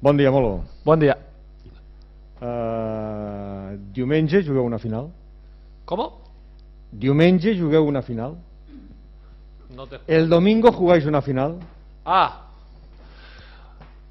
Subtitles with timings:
[0.00, 0.64] Bon dia, Molo.
[0.84, 1.16] Bon dia.
[2.40, 5.10] Uh, diumenge jugueu una final?
[5.84, 6.20] ¿Cómo?
[6.92, 8.36] Diumenge jugueu una final?
[9.74, 9.98] No te...
[10.06, 11.58] El domingo jugáis una final?
[12.04, 12.44] Ah.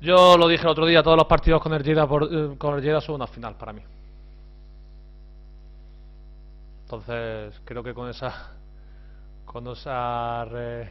[0.02, 2.76] Yo lo dije el otro día, todos los partidos con el Lleida, por- eh, con
[2.76, 3.82] el Lleida son una final para mí.
[6.84, 8.52] Entonces, creo que con esa
[9.46, 10.90] con esa re-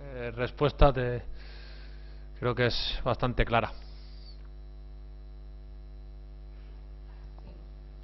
[0.00, 1.22] eh, respuesta te
[2.40, 3.70] creo que es bastante clara.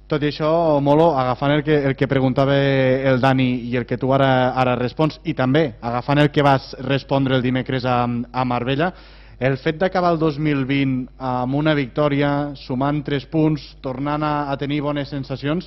[0.05, 0.47] Tot i això,
[0.85, 4.75] Molo, agafant el que, el que preguntava el Dani i el que tu ara, ara
[4.77, 8.91] respons, i també agafant el que vas respondre el dimecres a, a Marbella,
[9.39, 14.83] el fet d'acabar el 2020 amb una victòria, sumant 3 punts, tornant a, a tenir
[14.85, 15.65] bones sensacions,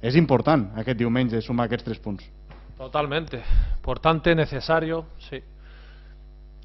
[0.00, 2.24] és important aquest diumenge sumar aquests 3 punts.
[2.78, 3.42] Totalmente.
[3.76, 5.42] Importante, necesario, sí.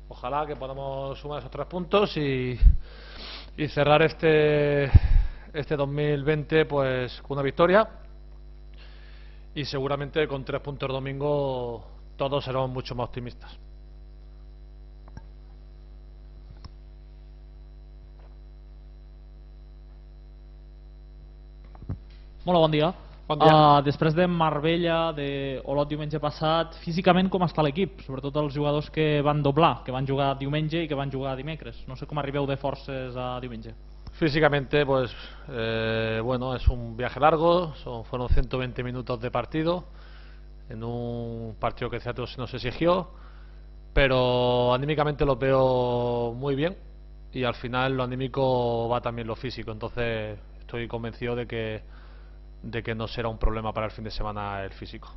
[0.08, 2.58] Ojalá que podamos sumar esos tres puntos y,
[3.58, 4.90] y cerrar este,
[5.54, 7.88] este 2020 pues con una victoria.
[9.56, 11.86] Y seguramente con tres puntos el domingo
[12.18, 13.58] todos seremos mucho más optimistas.
[22.46, 22.94] Molt bon dia.
[23.28, 23.54] Bon dia.
[23.54, 28.00] Uh, després de Marbella, de Olot diumenge passat, físicament com està l'equip?
[28.08, 31.84] Sobretot els jugadors que van doblar, que van jugar diumenge i que van jugar dimecres.
[31.86, 33.76] No sé com arribeu de forces a diumenge.
[34.20, 35.16] Físicamente, pues
[35.48, 39.86] eh, bueno, es un viaje largo, son, fueron 120 minutos de partido,
[40.68, 43.12] en un partido que Ceato se nos exigió,
[43.94, 46.76] pero anímicamente lo veo muy bien
[47.32, 51.82] y al final lo anímico va también lo físico, entonces estoy convencido de que,
[52.62, 55.16] de que no será un problema para el fin de semana el físico.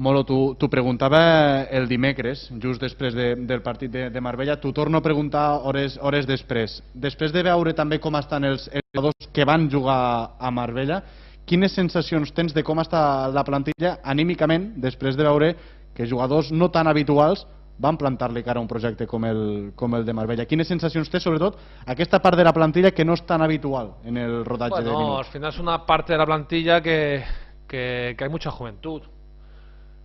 [0.00, 4.72] Molo, tu, tu preguntava el dimecres, just després de, del partit de, de Marbella, t'ho
[4.72, 6.78] torno a preguntar hores, hores després.
[6.96, 11.02] Després de veure també com estan els, jugadors que van jugar a Marbella,
[11.44, 15.52] quines sensacions tens de com està la plantilla anímicament després de veure
[15.92, 17.44] que jugadors no tan habituals
[17.80, 20.48] van plantar-li cara a un projecte com el, com el de Marbella.
[20.48, 24.16] Quines sensacions té, sobretot, aquesta part de la plantilla que no és tan habitual en
[24.16, 25.32] el rodatge de Bueno, al minuts?
[25.36, 27.22] final es una parte de la plantilla que,
[27.68, 29.02] que, que hay mucha juventud.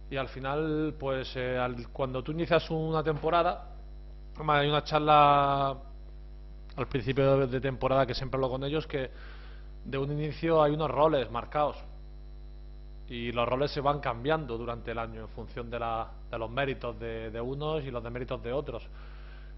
[0.10, 3.70] Y al final, pues eh, al- cuando tú inicias una temporada,
[4.48, 5.76] hay una charla
[6.76, 9.10] al principio de, temporada que siempre hablo con ellos que
[9.86, 11.78] de un inicio hay unos roles marcados
[13.08, 16.50] y los roles se van cambiando durante el año en función de, la- de los
[16.50, 18.84] méritos de, de unos y los deméritos de otros.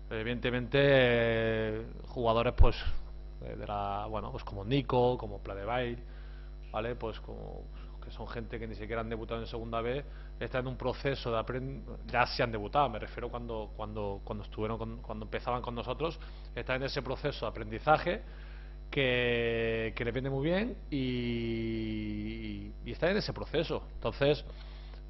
[0.10, 2.76] Evidentemente, eh, jugadores pues
[3.44, 5.98] eh, la, bueno, pues como Nico, como Pladebail,
[6.72, 6.96] ¿vale?
[6.96, 7.62] Pues como
[8.08, 10.04] que son gente que ni siquiera han debutado en segunda B,
[10.40, 14.44] están en un proceso de aprend ya se han debutado, me refiero cuando cuando cuando
[14.46, 16.18] estuvieron con- cuando empezaban con nosotros,
[16.56, 18.22] están en ese proceso de aprendizaje
[18.90, 23.84] que, que les viene muy bien y, y están en ese proceso.
[23.96, 24.44] Entonces,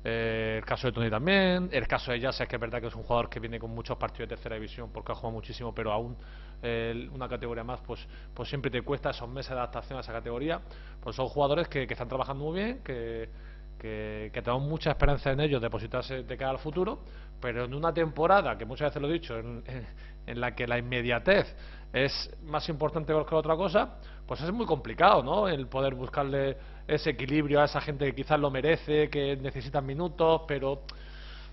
[0.09, 2.95] eh, el caso de Tony también, el caso de Yasa, que es verdad que es
[2.95, 5.91] un jugador que viene con muchos partidos de tercera división porque ha jugado muchísimo, pero
[5.91, 6.15] aún
[6.63, 10.13] eh, una categoría más, pues, pues siempre te cuesta esos meses de adaptación a esa
[10.13, 10.61] categoría.
[11.01, 13.27] Pues son jugadores que, están trabajando muy bien, que,
[13.77, 17.01] que, tenemos mucha esperanza en ellos depositarse de cara al futuro,
[17.41, 19.87] pero en una temporada, que muchas veces lo he dicho, en, en-
[20.27, 21.55] en la que la inmediatez
[21.93, 23.95] es más importante que otra cosa,
[24.27, 25.47] pues es muy complicado, ¿no?
[25.47, 26.57] El poder buscarle
[26.87, 30.81] ese equilibrio a esa gente que quizás lo merece, que necesitan minutos, pero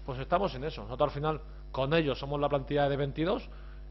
[0.04, 0.82] pues estamos en eso.
[0.82, 1.40] Nosotros al final
[1.70, 3.48] con ellos somos la plantilla de 22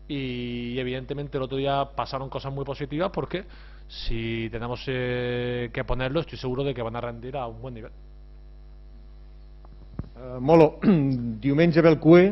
[0.08, 3.46] y evidentemente el otro día pasaron cosas muy positivas porque
[3.88, 7.74] si tenemos eh, que ponerlo estoy seguro de que van a rendir a un buen
[7.74, 7.92] nivel.
[10.16, 12.30] Uh, Molo, diumenge ve el QE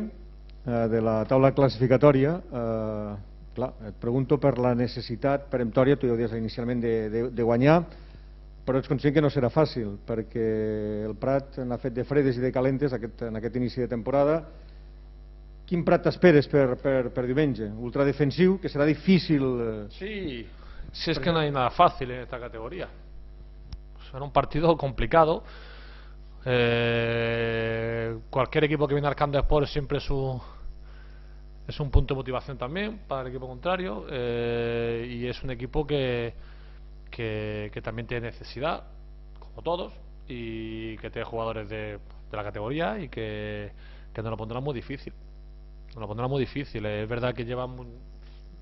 [0.65, 2.37] uh, de la taula classificatòria.
[2.51, 7.23] Uh, clar, et pregunto per la necessitat peremptòria, tu ja ho dius inicialment, de, de,
[7.35, 7.81] de guanyar,
[8.65, 10.47] però ets conscient que no serà fàcil, perquè
[11.07, 14.41] el Prat n'ha fet de fredes i de calentes aquest, en aquest inici de temporada.
[15.65, 17.69] Quin Prat t'esperes per, per, per diumenge?
[17.79, 19.45] Ultradefensiu, que serà difícil...
[19.65, 20.45] eh, Sí,
[20.91, 22.89] si es que no hay nada fácil en esta categoría.
[24.11, 25.43] Será un partido complicado.
[26.45, 30.41] Eh, cualquier equipo que viene al Campo de Sport es un,
[31.67, 34.05] es un punto de motivación también para el equipo contrario.
[34.09, 36.33] eh, y es un equipo que,
[37.09, 38.83] que, que también tiene necesidad,
[39.39, 39.93] como todos,
[40.27, 41.99] y que tiene jugadores de,
[42.31, 43.71] de la categoría y que,
[44.13, 45.13] que nos lo pondrá muy difícil.
[45.89, 46.85] Nos lo pondrá muy difícil.
[46.85, 47.75] Es verdad que llevan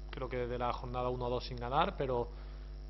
[0.09, 2.27] creo que de la jornada 1 a 2 sin ganar, pero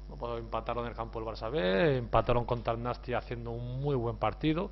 [0.09, 3.81] no puedo empataron en el campo del Barça B, empataron contra el Nasti haciendo un
[3.81, 4.71] muy buen partido,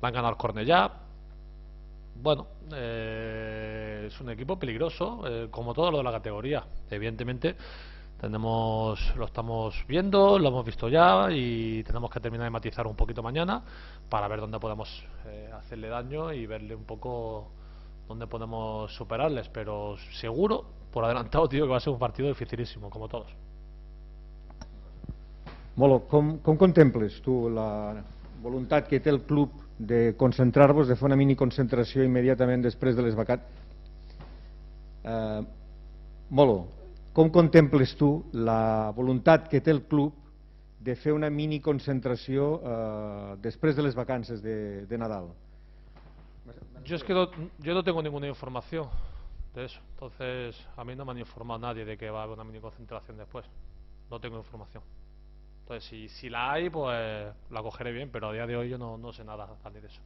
[0.00, 0.90] van a ganar Cornellá.
[2.16, 3.53] Bueno, eh,
[4.06, 6.64] es un equipo peligroso, eh, como todo lo de la categoría.
[6.90, 7.56] Evidentemente,
[8.20, 12.96] tenemos, lo estamos viendo, lo hemos visto ya y tenemos que terminar de matizar un
[12.96, 13.62] poquito mañana
[14.08, 17.48] para ver dónde podemos eh, hacerle daño y verle un poco
[18.08, 19.48] dónde podemos superarles.
[19.48, 23.28] Pero seguro, por adelantado, tío, que va a ser un partido dificilísimo, como todos.
[25.76, 27.98] Molo, com, com contemples tu la
[28.38, 33.16] voluntat que té el club de concentrar-vos, de fer una miniconcentració immediatament després de les
[33.18, 33.73] vacances?
[35.04, 35.42] Eh,
[36.30, 36.68] Molo,
[37.12, 40.14] com contemples tu la voluntat que té el club
[40.84, 45.30] de fer una miniconcentració eh, després de les vacances de, de Nadal?
[46.84, 47.30] Yo es que no,
[47.60, 48.88] yo no tengo ninguna información
[49.54, 49.80] de eso.
[49.94, 52.60] Entonces, a mí no me han informado nadie de que va a haber una mini
[52.60, 53.46] concentración después.
[54.10, 54.82] No tengo información.
[55.62, 58.76] Entonces, si, si la hay, pues la cogeré bien, pero a día de hoy yo
[58.76, 60.02] no, no sé nada de eso.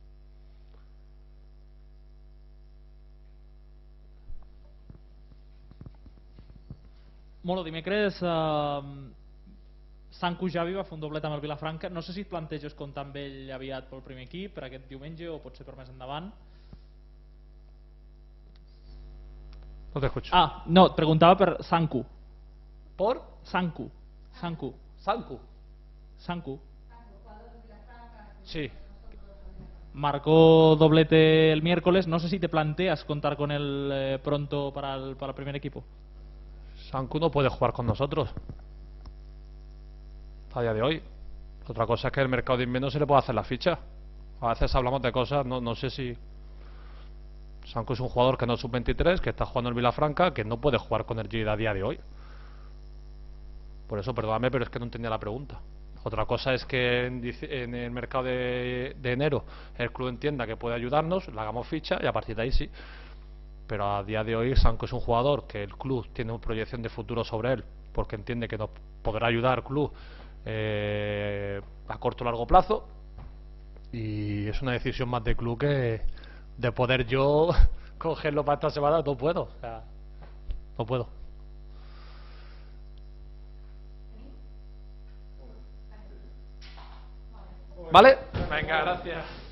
[7.48, 8.80] Molo, dimecres eh,
[10.10, 11.88] Sanco Javi va fer un doblet amb el Vilafranca.
[11.88, 15.30] No sé si et planteges comptar amb ell aviat pel primer equip, per aquest diumenge,
[15.32, 16.26] o potser per més endavant.
[19.94, 20.34] No te escucho.
[20.36, 22.02] Ah, no, et preguntava per Sanku.
[22.98, 23.22] ¿Por?
[23.48, 23.86] Sanku.
[24.42, 24.68] Sanku.
[25.06, 25.38] Sanku.
[26.26, 26.58] Sanku.
[28.44, 28.66] Sí.
[29.94, 32.06] Marcó doblete el miércoles.
[32.06, 35.56] No sé si te planteas contar con él eh, pronto para el, para el primer
[35.56, 35.82] equipo.
[36.90, 38.30] Sanku no puede jugar con nosotros.
[40.54, 41.02] A día de hoy.
[41.68, 43.78] Otra cosa es que el mercado de invierno se le puede hacer la ficha.
[44.40, 46.16] A veces hablamos de cosas, no, no sé si.
[47.66, 50.58] Sanku es un jugador que no es sub-23, que está jugando en Vilafranca, que no
[50.58, 52.00] puede jugar con el Girona a día de hoy.
[53.86, 55.60] Por eso, perdóname, pero es que no entendía la pregunta.
[56.04, 59.44] Otra cosa es que en, en el mercado de, de enero
[59.76, 62.70] el club entienda que puede ayudarnos, le hagamos ficha y a partir de ahí sí.
[63.68, 66.82] Pero a día de hoy Sanko es un jugador que el club tiene una proyección
[66.82, 68.70] de futuro sobre él porque entiende que nos
[69.02, 69.92] podrá ayudar al club
[70.44, 72.88] eh, a corto o largo plazo
[73.92, 76.00] y es una decisión más de club que
[76.56, 77.50] de poder yo
[77.98, 79.42] cogerlo para esta semana no puedo.
[79.42, 79.82] O sea,
[80.78, 81.08] no puedo.
[87.90, 88.18] ¿Vale?
[88.50, 89.47] Venga, gracias.